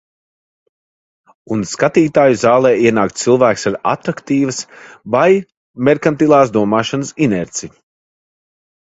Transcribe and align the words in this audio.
Un 1.55 1.59
skatītāju 1.71 2.37
zālē 2.43 2.71
ienāk 2.91 3.11
cilvēks 3.23 3.65
ar 3.71 3.77
atraktīvas 3.91 4.61
vai 5.17 5.27
merkantilās 5.89 6.53
domāšanas 6.57 7.13
inerci. 7.27 7.71